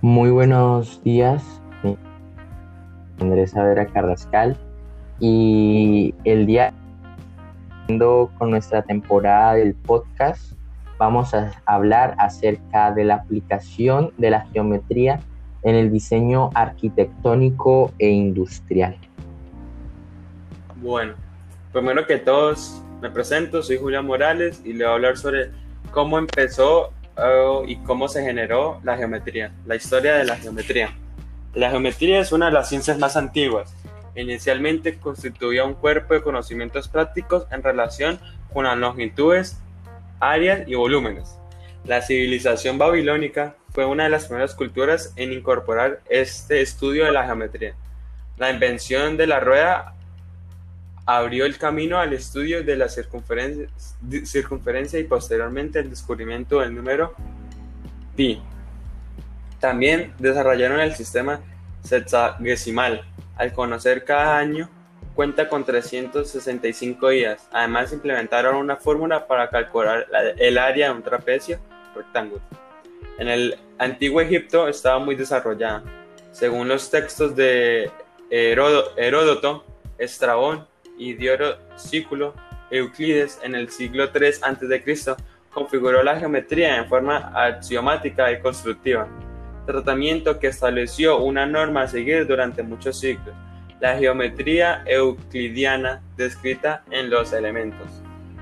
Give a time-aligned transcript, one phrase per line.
[0.00, 1.42] Muy buenos días,
[3.18, 4.56] Andrés Avera Carrascal.
[5.18, 6.72] Y el día
[8.38, 10.52] con nuestra temporada del podcast,
[10.98, 15.18] vamos a hablar acerca de la aplicación de la geometría
[15.64, 18.96] en el diseño arquitectónico e industrial.
[20.76, 21.14] Bueno,
[21.72, 25.50] primero que todos, me presento, soy Julián Morales y le voy a hablar sobre
[25.90, 26.92] cómo empezó
[27.66, 30.90] y cómo se generó la geometría, la historia de la geometría.
[31.54, 33.74] La geometría es una de las ciencias más antiguas.
[34.14, 38.20] Inicialmente constituía un cuerpo de conocimientos prácticos en relación
[38.52, 39.58] con las longitudes,
[40.20, 41.38] áreas y volúmenes.
[41.84, 47.24] La civilización babilónica fue una de las primeras culturas en incorporar este estudio de la
[47.24, 47.74] geometría.
[48.36, 49.94] La invención de la rueda
[51.10, 57.14] abrió el camino al estudio de la circunferencia, y posteriormente el descubrimiento del número
[58.14, 58.42] pi.
[59.58, 61.40] También desarrollaron el sistema
[61.82, 63.06] sexagesimal.
[63.36, 64.68] Al conocer cada año
[65.14, 67.48] cuenta con 365 días.
[67.52, 71.58] Además implementaron una fórmula para calcular el área de un trapecio
[71.96, 72.42] rectángulo.
[73.18, 75.82] En el antiguo Egipto estaba muy desarrollada.
[76.32, 77.90] Según los textos de
[78.28, 79.64] Heródoto,
[79.96, 81.16] Estrabón y
[82.70, 85.16] Euclides en el siglo III a.C.
[85.52, 89.08] configuró la geometría en forma axiomática y constructiva,
[89.66, 93.34] tratamiento que estableció una norma a seguir durante muchos siglos,
[93.80, 97.86] la geometría euclidiana descrita en los elementos.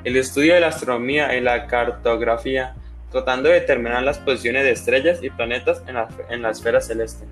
[0.04, 2.74] El estudio de la astronomía y la cartografía,
[3.10, 7.26] tratando de determinar las posiciones de estrellas y planetas en la, en la esfera celeste,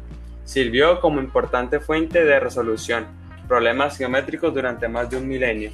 [0.44, 3.06] sirvió como importante fuente de resolución
[3.48, 5.72] problemas geométricos durante más de un milenio.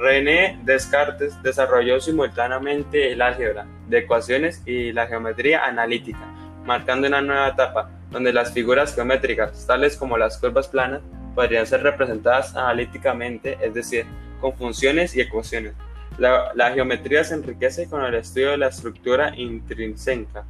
[0.00, 6.24] René Descartes desarrolló simultáneamente el álgebra de ecuaciones y la geometría analítica,
[6.64, 11.02] marcando una nueva etapa donde las figuras geométricas, tales como las curvas planas,
[11.34, 14.06] podrían ser representadas analíticamente, es decir,
[14.40, 15.74] con funciones y ecuaciones.
[16.18, 20.44] La, geometría se enriquece con el estudio de la estructura intrínseca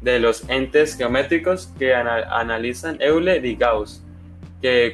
[0.00, 4.02] de los entes geométricos que analizan Euler y Gauss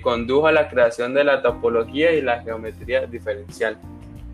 [0.03, 3.79] condujo a la creación de la topología y la geometría diferencial.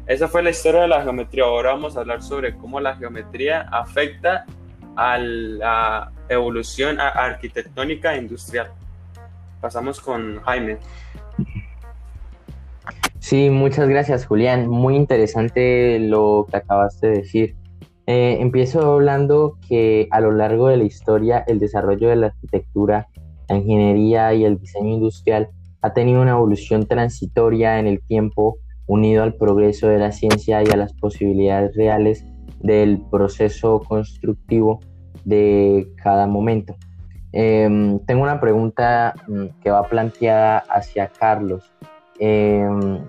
[0.06, 1.44] Esa fue la historia de la geometría.
[1.44, 4.46] Ahora vamos a hablar sobre cómo la geometría afecta
[4.96, 8.68] a la evolución arquitectónica e industrial.
[9.60, 10.78] Pasamos con Jaime.
[13.18, 14.68] Sí, muchas gracias Julián.
[14.68, 17.56] Muy interesante lo que acabaste de decir.
[18.06, 23.08] Eh, empiezo hablando que a lo largo de la historia el desarrollo de la arquitectura
[23.48, 25.48] la ingeniería y el diseño industrial
[25.82, 30.66] ha tenido una evolución transitoria en el tiempo unido al progreso de la ciencia y
[30.68, 32.24] a las posibilidades reales
[32.60, 34.80] del proceso constructivo
[35.24, 36.74] de cada momento.
[37.32, 41.70] Em, tengo una pregunta mm, que va planteada hacia Carlos.
[42.18, 43.00] Em,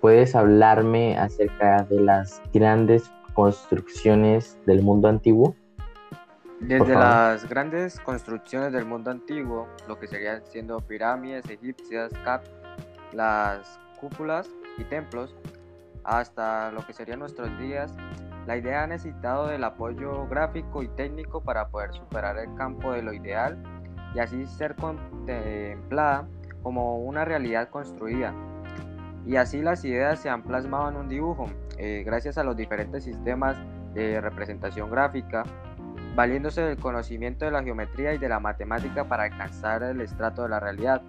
[0.00, 5.56] ¿Puedes hablarme acerca de las grandes construcciones del mundo antiguo?
[6.60, 12.42] Desde las grandes construcciones del mundo antiguo, lo que serían siendo pirámides egipcias, cap,
[13.12, 15.36] las cúpulas y templos,
[16.02, 17.94] hasta lo que serían nuestros días,
[18.46, 23.02] la idea ha necesitado del apoyo gráfico y técnico para poder superar el campo de
[23.02, 23.56] lo ideal
[24.14, 26.26] y así ser contemplada
[26.64, 28.34] como una realidad construida.
[29.24, 31.46] Y así las ideas se han plasmado en un dibujo,
[31.76, 33.56] eh, gracias a los diferentes sistemas
[33.94, 35.44] de representación gráfica
[36.18, 40.48] valiéndose del conocimiento de la geometría y de la matemática para alcanzar el estrato de
[40.48, 41.00] la realidad.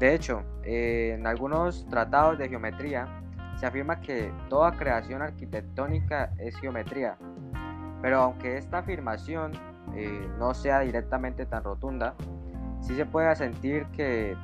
[0.00, 3.06] De hecho, en algunos tratados de geometría
[3.54, 7.16] se afirma que toda creación arquitectónica es geometría,
[8.02, 9.52] pero aunque esta afirmación
[9.94, 12.16] eh, no sea directamente tan rotunda,
[12.80, 14.36] sí se puede sentir que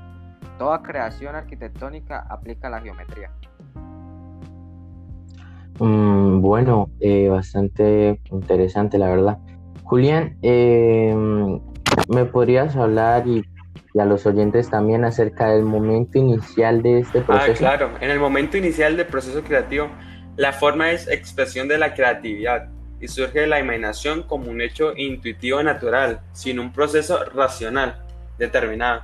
[0.58, 3.32] toda creación arquitectónica aplica la geometría.
[5.80, 9.38] Mm, bueno, eh, bastante interesante la verdad.
[9.84, 11.60] Julián, em,
[12.08, 13.44] ¿me podrías hablar y,
[13.98, 17.66] a los oyentes también acerca del momento inicial de este ah, proceso?
[17.66, 19.90] Ah, claro, en el momento inicial del proceso creativo,
[20.36, 22.68] la forma es expresión de la creatividad
[23.00, 28.02] y surge de la imaginación como un hecho intuitivo natural, sin un proceso racional
[28.38, 29.02] determinado,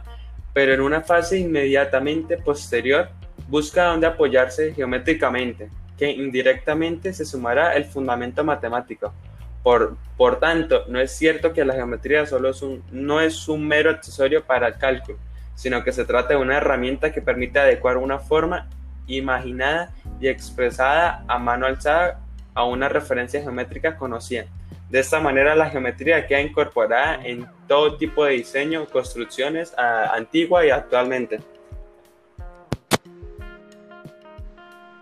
[0.54, 3.10] pero en una fase inmediatamente posterior
[3.48, 9.12] busca dónde apoyarse geométricamente, que indirectamente se sumará el fundamento matemático.
[9.62, 13.90] Por, tanto, no es cierto que la geometría solo es un, no es un mero
[13.90, 15.18] accesorio para el cálculo,
[15.54, 18.68] sino que se trata de una herramienta que permite adecuar una forma
[19.06, 22.20] imaginada y expresada a mano alzada
[22.54, 24.46] a una referencia geométrica conocida.
[24.90, 30.70] De esta manera la geometría queda incorporada en todo tipo de diseño, construcciones antigua y
[30.70, 31.40] actualmente.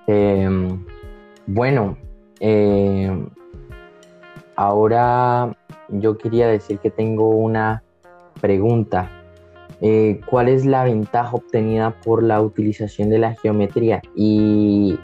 [0.08, 0.84] Em,
[1.46, 1.96] bueno,
[2.40, 3.28] em,
[4.56, 5.56] ahora
[5.88, 7.82] yo quería decir que tengo una
[8.40, 9.10] pregunta.
[9.80, 14.00] Eh, ¿Cuál es la ventaja obtenida por la utilización de la geometría?
[14.14, 14.98] Y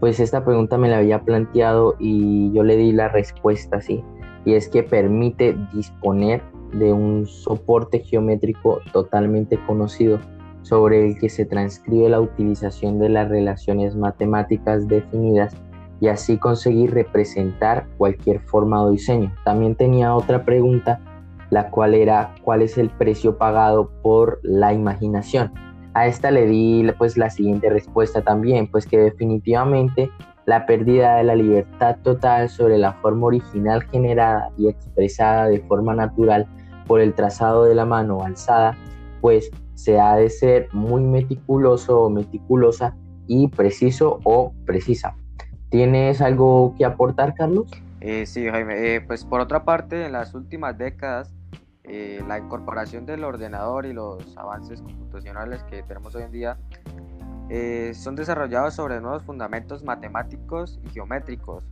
[0.00, 4.02] pues esta pregunta me la había planteado y yo le di la respuesta así.
[4.44, 6.42] Y es que permite disponer
[6.72, 10.18] de un soporte geométrico totalmente conocido
[10.62, 15.54] sobre el que se transcribe la utilización de las relaciones matemáticas definidas
[16.00, 19.34] y así conseguir representar cualquier forma o diseño.
[19.44, 21.00] También tenía otra pregunta,
[21.50, 25.52] la cual era cuál es el precio pagado por la imaginación.
[25.94, 30.10] A esta le di pues la siguiente respuesta también, pues que definitivamente
[30.44, 35.94] la pérdida de la libertad total sobre la forma original generada y expresada de forma
[35.94, 36.46] natural
[36.86, 38.76] por el trazado de la mano alzada,
[39.20, 42.96] pues se ha de ser muy meticuloso o meticulosa
[43.26, 45.16] y preciso o precisa.
[45.70, 47.66] ¿Tienes algo que aportar, Carlos?
[48.00, 48.94] Eh, sí, Jaime.
[48.94, 51.34] Eh, pues por otra parte, en las últimas décadas,
[51.82, 56.58] eh, la incorporación del ordenador y los avances computacionales que tenemos hoy en día
[57.94, 61.62] son desarrollados sobre nuevos fundamentos matemáticos y geométricos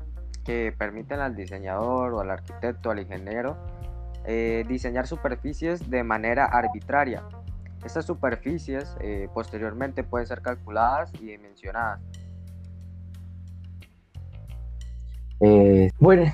[0.45, 3.57] que permiten al diseñador o al arquitecto, al ingeniero,
[4.69, 7.25] diseñar superficies de manera arbitraria.
[7.85, 8.97] Estas superficies
[9.35, 12.01] posteriormente pueden ser calculadas y dimensionadas
[15.45, 16.33] Eh, bueno,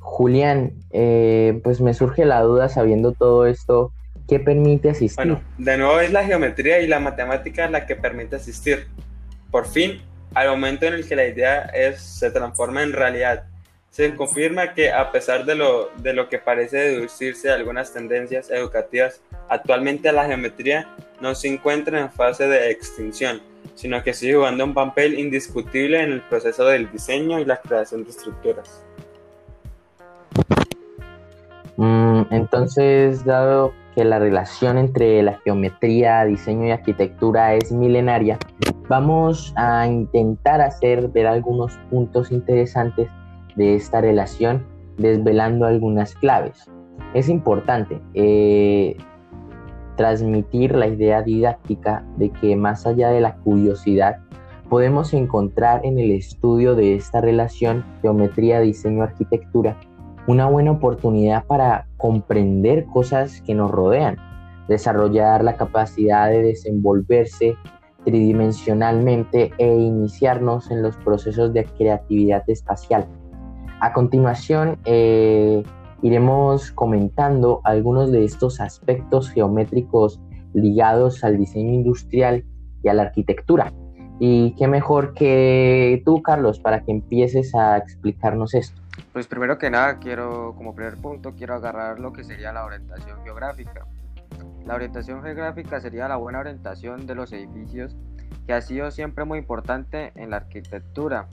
[0.00, 3.92] Julián, eh, pues me surge la duda sabiendo todo esto,
[4.26, 5.16] ¿qué permite asistir?
[5.16, 8.86] Bueno, de nuevo es la geometría y la matemática la que permite asistir.
[9.50, 10.00] Por fin,
[10.32, 13.44] al momento en el que la idea es, se transforma en realidad,
[13.90, 18.50] se confirma que a pesar de lo, de lo que parece deducirse de algunas tendencias
[18.50, 20.88] educativas, actualmente la geometría
[21.20, 23.40] no se encuentra en fase de extinción
[23.78, 28.02] sino que sigue jugando un papel indiscutible en el proceso del diseño y la creación
[28.02, 28.84] de estructuras.
[31.76, 38.36] Mm, entonces, dado que la relación entre la geometría, diseño y arquitectura es milenaria,
[38.88, 43.08] vamos a intentar hacer ver algunos puntos interesantes
[43.58, 44.64] de esta relación,
[44.96, 46.70] desvelando algunas claves.
[47.12, 48.96] Es importante eh,
[49.96, 54.18] transmitir la idea didáctica de que más allá de la curiosidad,
[54.70, 59.76] podemos encontrar en el estudio de esta relación geometría, diseño, arquitectura,
[60.26, 64.16] una buena oportunidad para comprender cosas que nos rodean,
[64.68, 67.56] desarrollar la capacidad de desenvolverse
[68.04, 73.06] tridimensionalmente e iniciarnos en los procesos de creatividad espacial.
[73.80, 75.62] A continuación, eh,
[76.02, 80.20] iremos comentando algunos de estos aspectos geométricos
[80.52, 82.44] ligados al diseño industrial
[82.82, 83.72] y a la arquitectura.
[84.18, 88.80] Y qué mejor que tú, Carlos, para que empieces a explicarnos esto.
[89.12, 93.22] Pues primero que nada, quiero, como primer punto, quiero agarrar lo que sería la orientación
[93.22, 93.86] geográfica.
[94.66, 97.96] La orientación geográfica sería la buena orientación de los edificios,
[98.46, 101.28] que ha sido siempre muy importante en la arquitectura,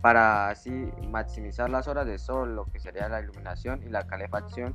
[0.00, 4.74] para así maximizar las horas de sol, lo que sería la iluminación y la calefacción,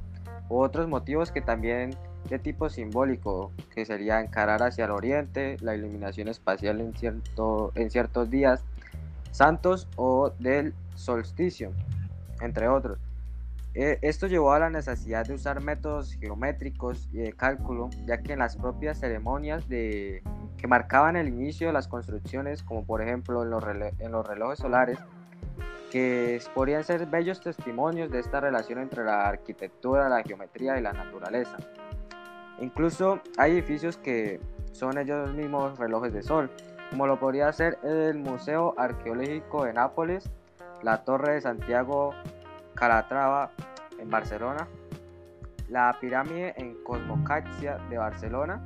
[0.50, 1.96] u otros motivos que también
[2.30, 7.90] de tipo simbólico, que sería encarar hacia el oriente, la iluminación espacial en, cierto, en
[7.90, 8.64] ciertos días
[9.32, 11.72] santos o del solsticio,
[12.42, 13.00] entre otros.
[13.74, 18.34] Eh, esto llevó a la necesidad de usar métodos geométricos y de cálculo, ya que
[18.34, 20.24] en las propias ceremonias de,
[20.58, 24.98] que marcaban el inicio de las construcciones, como por ejemplo en los relojes solares,
[25.96, 30.92] que podrían ser bellos testimonios de esta relación entre la arquitectura, la geometría y la
[30.92, 31.56] naturaleza.
[32.60, 34.42] Incluso hay edificios que
[34.74, 36.52] son ellos mismos relojes de sol,
[36.90, 40.30] como lo podría ser el Museo Arqueológico de Nápoles,
[40.84, 42.14] la Torre de Santiago
[42.74, 43.52] Calatrava
[43.98, 44.68] en Barcelona,
[45.70, 48.62] la pirámide en Cosmocaxia de Barcelona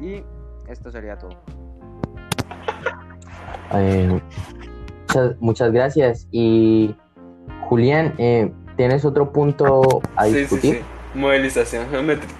[0.00, 0.24] y
[0.66, 1.36] esto sería todo.
[3.74, 4.20] Eh,
[5.40, 6.28] Muchas, gracias.
[6.30, 6.94] Y
[7.68, 10.74] Julián, eh, ¿tienes otro punto a discutir?
[10.74, 12.34] Sí, sí, Modelización geométrica.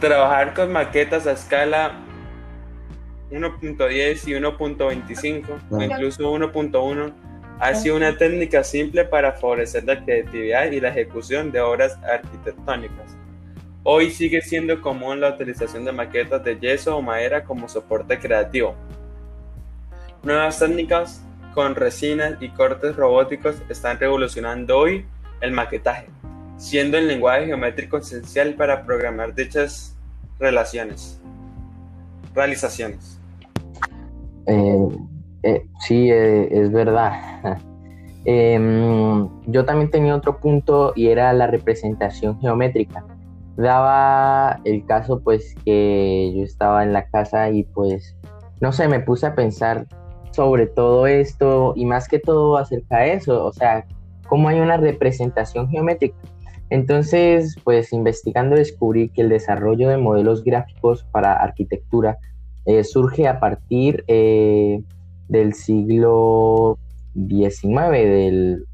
[0.00, 1.92] Trabajar con maquetas a escala
[3.30, 7.12] 1.10 y 1.25 o incluso 1.1
[7.60, 13.16] ha sido una técnica simple para favorecer la creatividad y la ejecución de obras arquitectónicas.
[13.82, 18.74] Hoy sigue siendo común la utilización de maquetas de yeso o madera como soporte creativo.
[20.22, 21.22] Nuevas técnicas
[21.54, 25.04] con resinas y cortes robóticos están revolucionando hoy
[25.40, 26.06] el maquetaje,
[26.56, 29.96] siendo el lenguaje geométrico esencial para programar dichas
[30.38, 31.20] relaciones,
[32.34, 33.20] realizaciones.
[34.46, 34.88] Eh,
[35.42, 37.58] eh, sí, eh, es verdad.
[38.26, 43.02] Em, yo también tenía otro punto y era la representación geométrica.
[43.56, 48.14] Daba el caso pues que yo estaba en la casa y pues
[48.60, 49.86] no sé, me puse a pensar
[50.32, 53.86] sobre todo esto y más que todo acerca de eso, o sea,
[54.28, 56.16] cómo hay una representación geométrica.
[56.70, 62.16] Entonces, pues investigando descubrí que el desarrollo de modelos gráficos para arquitectura
[62.64, 64.80] eh, surge a partir eh,
[65.28, 66.78] del siglo
[67.14, 68.64] XIX, del,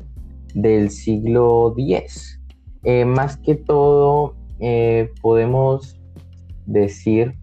[0.54, 2.38] del siglo X.
[2.84, 4.34] Eh, más que todo,
[5.22, 5.98] podemos
[6.66, 7.34] decir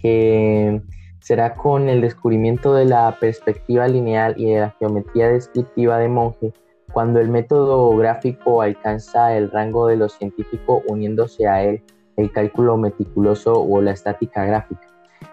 [0.00, 0.80] que
[1.28, 6.54] será con el descubrimiento de la perspectiva lineal y de la geometría descriptiva de Monge
[6.90, 11.82] cuando el método gráfico alcanza el rango de lo científico uniéndose a él
[12.16, 14.80] el cálculo meticuloso o la estática gráfica.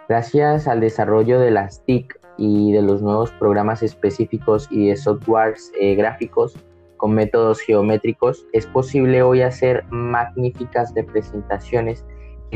[0.10, 5.72] Gracias al desarrollo de las TIC y de los nuevos programas específicos y de softwares
[5.80, 6.58] eh, gráficos
[6.98, 12.04] con métodos geométricos, es posible hoy hacer magníficas representaciones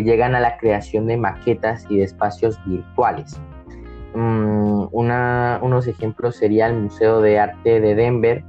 [0.03, 3.39] llegan a la creación de maquetas y de espacios virtuales.
[4.13, 8.43] Mm, unos ejemplos sería el Museo de Arte de Denver,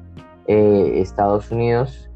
[0.46, 2.10] eh, Estados Unidos.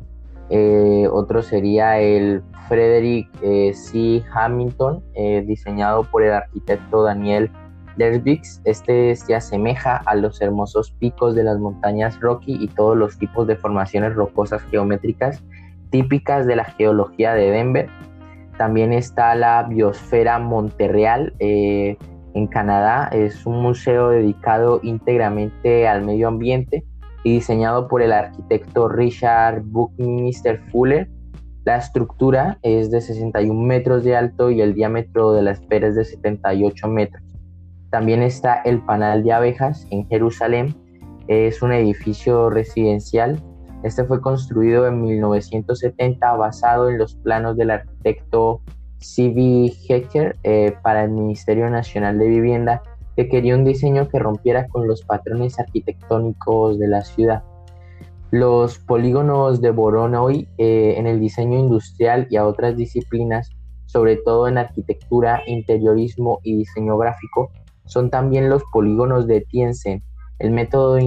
[0.50, 4.22] Eh, otro sería el Frederick eh, C.
[4.32, 5.02] Hamilton,
[5.46, 7.50] diseñado por el arquitecto Daniel
[7.96, 8.60] Derbix.
[8.64, 13.46] Este se asemeja a los hermosos picos de las montañas Rocky y todos los tipos
[13.46, 15.42] de formaciones rocosas geométricas
[15.94, 17.88] típicas de la geología de Denver
[18.56, 21.96] también está la Biosfera Monterreal eh,
[22.34, 23.08] en Canadá.
[23.12, 26.84] Es un museo dedicado íntegramente al medio ambiente
[27.22, 31.08] y diseñado por el arquitecto Richard Buckminster Fuller.
[31.64, 35.96] La estructura es de 61 metros de alto y el diámetro de la esfera es
[35.96, 37.22] de 78 metros.
[37.90, 40.74] También está el Panal de Abejas en Jerusalén.
[41.26, 43.42] Es un edificio residencial
[43.84, 48.62] este fue construido en 1970 basado en los planos del arquitecto
[48.96, 49.74] C.B.
[49.86, 52.82] Hecker eh, para el Ministerio Nacional de Vivienda,
[53.14, 57.42] que quería un diseño que rompiera con los patrones arquitectónicos de la ciudad.
[58.30, 63.50] Los polígonos de Voronoi eh, en el diseño industrial y a otras disciplinas,
[63.84, 67.50] sobre todo en arquitectura, interiorismo y diseño gráfico,
[67.84, 70.02] son también los polígonos de Tiensen,
[70.38, 71.02] el método de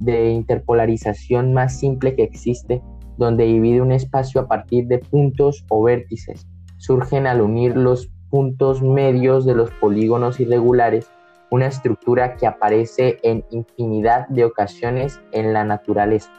[0.00, 2.82] de interpolarización más simple que existe,
[3.16, 6.46] donde divide un espacio a partir de puntos o vértices.
[6.76, 11.10] Surgen al unir los puntos medios de los polígonos irregulares,
[11.50, 16.30] una estructura que aparece en infinidad de ocasiones en la naturaleza.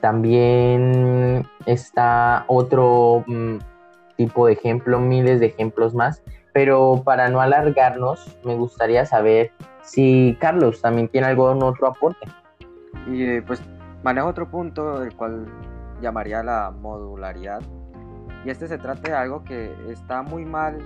[0.00, 3.56] También está otro mm,
[4.16, 9.52] tipo de ejemplo, miles de ejemplos más, pero para no alargarnos, me gustaría saber
[9.82, 12.26] si Carlos también tiene algún otro aporte.
[13.06, 13.62] Y eh, pues
[14.02, 15.46] manejo otro punto, el cual
[16.00, 17.60] llamaría la modularidad.
[18.44, 20.78] Y este se trata de algo que está muy mal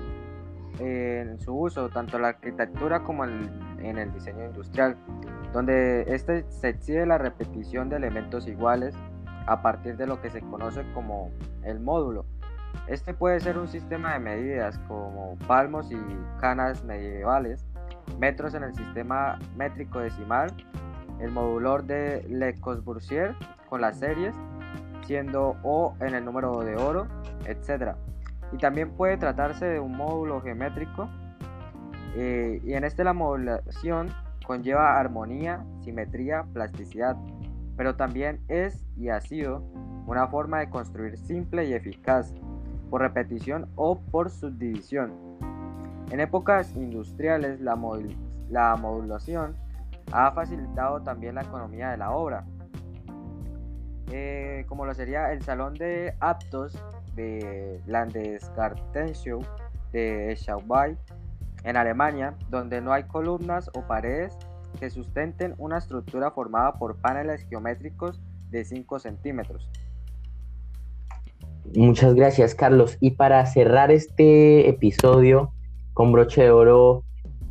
[0.80, 4.96] eh, en su uso, tanto en la arquitectura como en, el diseño industrial,
[5.52, 8.94] donde este se exige la repetición de elementos iguales
[9.46, 11.30] a partir de lo que se conoce como
[11.62, 12.24] el módulo.
[12.86, 15.96] Este puede ser un sistema de medidas como palmos y
[16.40, 17.66] canas medievales,
[18.18, 20.52] metros en el sistema métrico decimal,
[21.20, 23.34] el modulor de Le Corbusier
[23.68, 24.34] con las series,
[25.06, 27.06] siendo O en el número de oro,
[27.46, 27.94] etc.
[28.52, 31.08] Y también puede tratarse de un módulo geométrico
[32.16, 34.08] eh, y en este la modulación
[34.46, 37.16] conlleva armonía, simetría, plasticidad,
[37.76, 39.62] pero también es y ha sido
[40.06, 42.32] una forma de construir simple y eficaz,
[42.94, 45.12] por repetición o por subdivisión.
[46.12, 49.56] En épocas industriales, la, modulación
[50.12, 52.44] ha facilitado también la economía de la obra,
[54.12, 56.80] eh, como lo sería el Salón de Actos
[57.16, 59.40] de Landesgartenschau
[59.90, 60.96] de Schaubay
[61.64, 64.38] en Alemania, donde no hay columnas o paredes
[64.78, 68.20] que sustenten una estructura formada por paneles geométricos
[68.52, 69.68] de 5 centímetros.
[71.74, 72.96] Muchas gracias, Carlos.
[73.00, 75.52] Y para cerrar este episodio,
[75.94, 77.04] con broche de oro.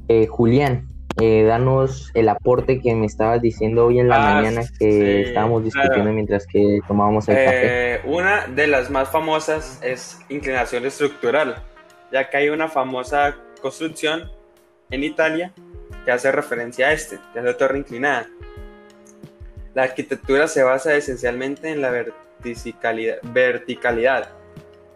[0.10, 0.90] Eh, Julián,
[1.22, 5.64] eh, danos el aporte que me estabas diciendo hoy en la ah, mañana que estábamos
[5.64, 7.96] discutiendo mientras que tomábamos el café.
[7.96, 11.64] Eh, una de las más famosas es inclinación estructural,
[12.12, 14.30] ya que hay una famosa construcción
[14.92, 15.54] en Italia
[16.06, 18.28] que hace referencia a este, que es la torre inclinada.
[19.74, 21.92] La arquitectura se basa esencialmente en la
[23.24, 24.30] verticalidad.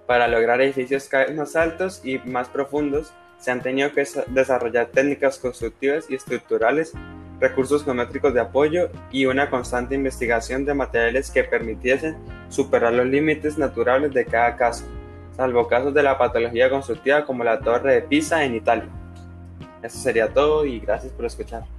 [0.06, 4.88] Para lograr edificios cada vez más altos y más profundos, se han tenido que desarrollar
[4.88, 6.94] técnicas constructivas y estructurales,
[7.40, 12.18] recursos geométricos de apoyo y una constante investigación de materiales que permitiesen
[12.50, 14.86] superar los límites naturales de cada caso,
[15.36, 18.90] salvo casos de la patología constructiva como la Torre de Pisa en Italia.
[19.84, 21.77] Eso sería todo y gracias por escuchar.